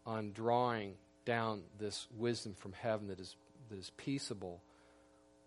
[0.06, 0.94] on drawing
[1.26, 3.36] down this wisdom from heaven that is
[3.70, 4.62] that is peaceable,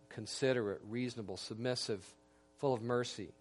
[0.08, 2.04] considerate, reasonable, submissive,
[2.58, 3.32] full of mercy.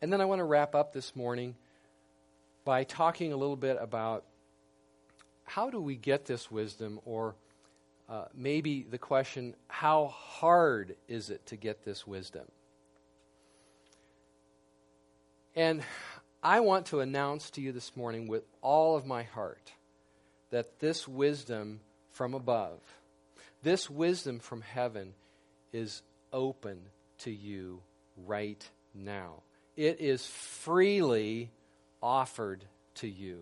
[0.00, 1.54] And then I want to wrap up this morning
[2.64, 4.24] by talking a little bit about
[5.44, 7.34] how do we get this wisdom, or
[8.08, 12.44] uh, maybe the question, how hard is it to get this wisdom?
[15.58, 15.82] And
[16.40, 19.72] I want to announce to you this morning with all of my heart
[20.50, 21.80] that this wisdom
[22.12, 22.78] from above,
[23.64, 25.14] this wisdom from heaven,
[25.72, 26.02] is
[26.32, 26.78] open
[27.18, 27.80] to you
[28.24, 29.42] right now.
[29.76, 31.50] It is freely
[32.00, 33.40] offered to you.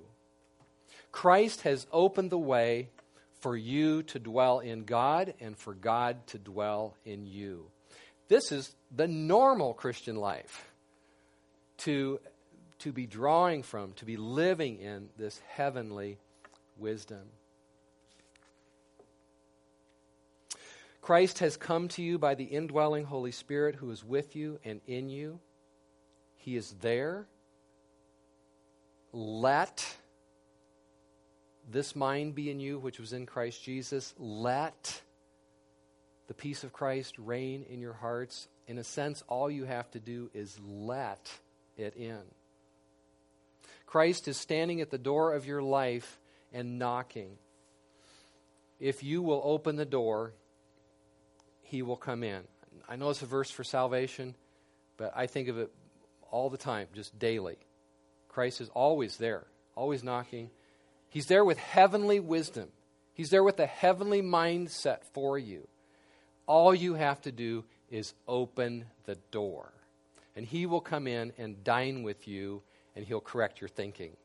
[1.12, 2.88] Christ has opened the way
[3.40, 7.66] for you to dwell in God and for God to dwell in you.
[8.28, 10.72] This is the normal Christian life
[11.78, 12.20] to,
[12.80, 16.18] to be drawing from, to be living in this heavenly
[16.76, 17.22] wisdom.
[21.00, 24.80] Christ has come to you by the indwelling Holy Spirit who is with you and
[24.86, 25.38] in you.
[26.34, 27.26] He is there.
[29.12, 29.96] Let
[31.70, 34.14] this mind be in you, which was in Christ Jesus.
[34.18, 35.00] Let
[36.26, 38.48] the peace of Christ reign in your hearts.
[38.66, 41.38] In a sense, all you have to do is let
[41.76, 42.20] it in.
[43.86, 46.18] Christ is standing at the door of your life
[46.52, 47.38] and knocking.
[48.80, 50.32] If you will open the door,
[51.62, 52.42] he will come in.
[52.88, 54.34] I know it's a verse for salvation,
[54.96, 55.70] but I think of it
[56.30, 57.56] all the time, just daily.
[58.28, 60.50] Christ is always there, always knocking.
[61.08, 62.68] He's there with heavenly wisdom,
[63.14, 65.68] He's there with a heavenly mindset for you.
[66.46, 69.72] All you have to do is open the door,
[70.36, 72.62] and He will come in and dine with you,
[72.94, 74.16] and He'll correct your thinking.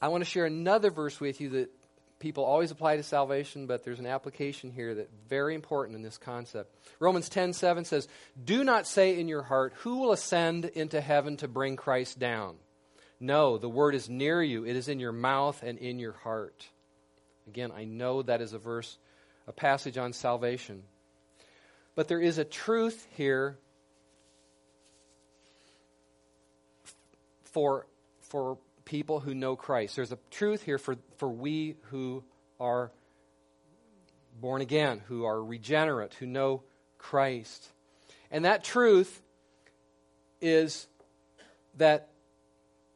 [0.00, 1.70] I want to share another verse with you that
[2.18, 6.18] people always apply to salvation, but there's an application here that's very important in this
[6.18, 6.74] concept.
[7.00, 8.08] Romans 10 7 says,
[8.42, 12.56] Do not say in your heart, Who will ascend into heaven to bring Christ down?
[13.18, 16.68] No, the word is near you, it is in your mouth and in your heart.
[17.46, 18.98] Again, I know that is a verse,
[19.46, 20.82] a passage on salvation.
[21.94, 23.58] But there is a truth here
[27.44, 27.86] for,
[28.22, 29.96] for people who know Christ.
[29.96, 32.22] There's a truth here for, for we who
[32.60, 32.90] are
[34.40, 36.62] born again, who are regenerate, who know
[36.98, 37.68] Christ.
[38.30, 39.22] And that truth
[40.40, 40.86] is
[41.76, 42.08] that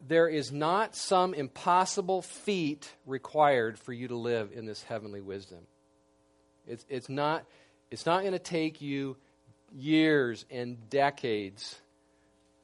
[0.07, 5.61] there is not some impossible feat required for you to live in this heavenly wisdom.
[6.71, 7.45] It's, it's not,
[7.91, 9.17] it's not going to take you
[9.73, 11.81] years and decades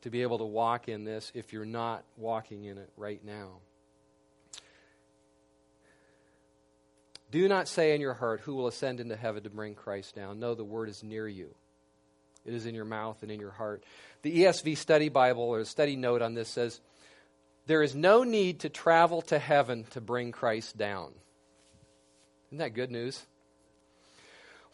[0.02, 3.58] to be able to walk in this if you're not walking in it right now.
[7.32, 10.38] Do not say in your heart, Who will ascend into heaven to bring Christ down?
[10.38, 11.54] No, the word is near you.
[12.44, 13.82] It is in your mouth and in your heart.
[14.22, 16.80] The ESV study Bible or study note on this says,
[17.66, 21.12] There is no need to travel to heaven to bring Christ down.
[22.48, 23.26] Isn't that good news?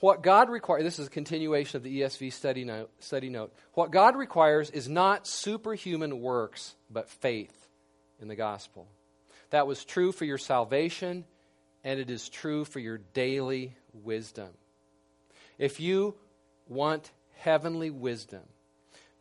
[0.02, 3.52] What God requires, this is a continuation of the ESV study note, study note.
[3.74, 7.68] What God requires is not superhuman works, but faith
[8.20, 8.88] in the gospel.
[9.50, 11.24] That was true for your salvation,
[11.84, 14.48] and it is true for your daily wisdom.
[15.56, 16.16] If you
[16.66, 18.42] want heavenly wisdom,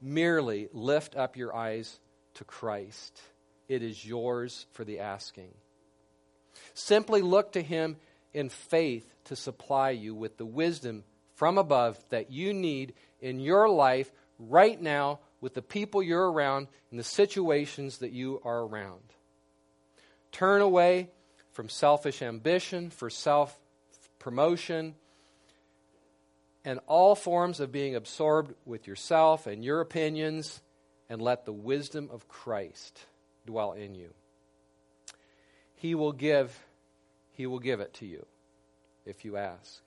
[0.01, 1.99] merely lift up your eyes
[2.34, 3.21] to Christ.
[3.67, 5.53] It is yours for the asking.
[6.73, 7.97] Simply look to Him
[8.34, 11.03] in faith to supply you with the wisdom
[11.36, 16.67] from above that you need in your life right now with the people you're around
[16.89, 19.01] and the situations that you are around.
[20.32, 21.09] Turn away
[21.51, 23.57] from selfish ambition, for self
[24.19, 24.95] promotion,
[26.63, 30.61] and all forms of being absorbed with yourself and your opinions,
[31.09, 33.05] and let the wisdom of Christ
[33.45, 34.13] dwell in you.
[35.75, 36.57] He will give,
[37.41, 38.23] he will give it to you
[39.03, 39.81] if you ask.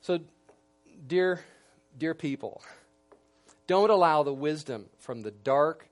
[0.00, 0.20] So,
[1.06, 1.44] dear,
[1.98, 2.62] dear people,
[3.66, 5.86] don't allow the wisdom from the dark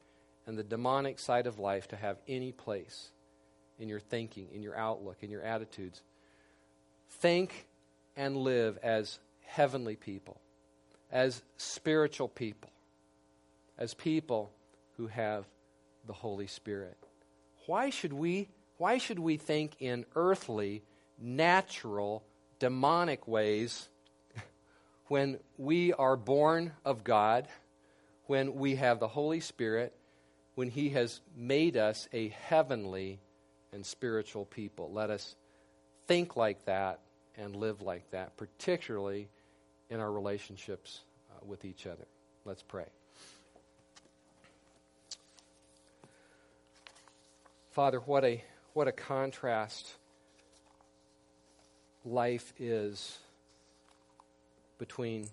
[0.47, 3.11] and the demonic side of life to have any place
[3.78, 6.03] in your thinking, in your outlook, in your attitudes.
[7.11, 7.66] Think
[8.16, 10.41] and live as heavenly people,
[11.12, 12.70] as spiritual people,
[13.76, 14.51] as people
[14.97, 15.45] who have
[16.07, 16.97] the Holy Spirit.
[17.66, 18.49] Why should we
[18.85, 20.82] why should we think in earthly
[21.18, 22.22] natural,
[22.59, 23.89] demonic ways
[25.07, 27.49] when we are born of God,
[28.26, 29.97] when we have the Holy Spirit,
[30.55, 33.20] when He has made us a heavenly
[33.72, 34.93] and spiritual people.
[34.93, 35.35] Let us
[36.07, 37.01] think like that
[37.39, 39.30] and live like that, particularly
[39.89, 42.05] in our relationships uh, with each other.
[42.45, 42.89] Let's pray.
[47.70, 48.45] Father, what a
[48.75, 49.95] what a contrast
[52.05, 53.18] life is
[54.79, 55.29] between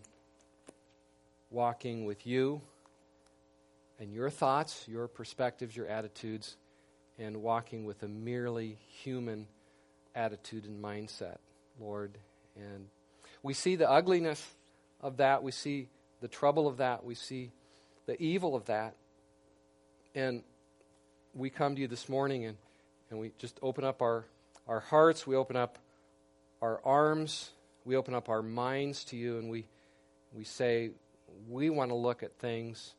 [1.49, 2.61] walking with you
[3.99, 6.55] and your thoughts, your perspectives, your attitudes,
[7.17, 9.47] and walking with a merely human
[10.15, 11.37] attitude and mindset,
[11.79, 12.17] Lord.
[12.55, 12.87] And
[13.41, 14.45] we see the ugliness
[15.01, 15.41] of that.
[15.41, 15.87] We see
[16.21, 17.03] the trouble of that.
[17.03, 17.51] We see
[18.05, 18.95] the evil of that.
[20.13, 20.43] And
[21.33, 22.57] we come to you this morning and,
[23.11, 24.25] and we just open up our,
[24.67, 25.27] our hearts.
[25.27, 25.77] We open up
[26.61, 27.51] our arms,
[27.85, 29.65] we open up our minds to you, and we,
[30.33, 30.91] we say,
[31.49, 32.93] we want to look at things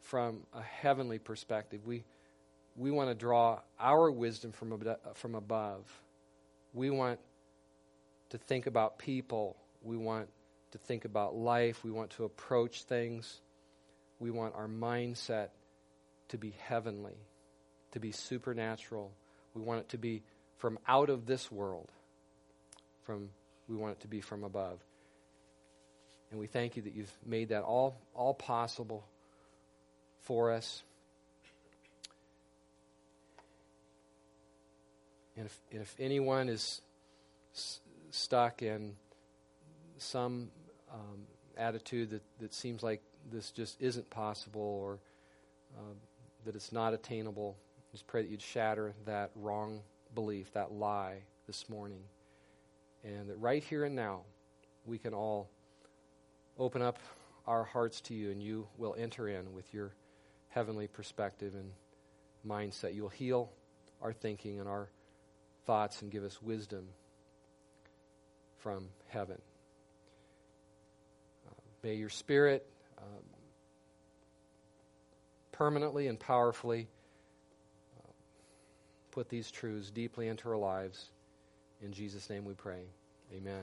[0.00, 1.80] from a heavenly perspective.
[1.86, 2.04] We,
[2.76, 5.84] we want to draw our wisdom from, ab- from above.
[6.72, 7.20] We want
[8.30, 9.56] to think about people.
[9.82, 10.28] We want
[10.72, 11.84] to think about life.
[11.84, 13.40] We want to approach things.
[14.18, 15.48] We want our mindset
[16.28, 17.16] to be heavenly,
[17.94, 19.10] to be supernatural.
[19.54, 20.22] We want it to be
[20.58, 21.90] from out of this world
[23.04, 23.30] from
[23.68, 24.78] we want it to be from above.
[26.30, 29.04] And we thank you that you've made that all, all possible
[30.22, 30.82] for us.
[35.36, 36.80] And if, if anyone is
[37.54, 37.80] s-
[38.10, 38.96] stuck in
[39.98, 40.50] some
[40.92, 41.26] um,
[41.56, 44.98] attitude that, that seems like this just isn't possible or
[45.76, 45.94] uh,
[46.44, 47.56] that it's not attainable,
[47.94, 49.78] just pray that you'd shatter that wrong
[50.16, 52.00] belief, that lie this morning.
[53.04, 54.22] And that right here and now,
[54.84, 55.48] we can all
[56.58, 56.98] open up
[57.46, 59.92] our hearts to you, and you will enter in with your
[60.48, 61.70] heavenly perspective and
[62.44, 62.96] mindset.
[62.96, 63.52] You'll heal
[64.02, 64.88] our thinking and our
[65.64, 66.88] thoughts and give us wisdom
[68.58, 69.40] from heaven.
[71.46, 72.66] Uh, may your Spirit
[72.98, 73.22] um,
[75.52, 76.88] permanently and powerfully
[79.14, 81.10] put these truths deeply into our lives.
[81.80, 82.82] In Jesus' name we pray.
[83.32, 83.62] Amen.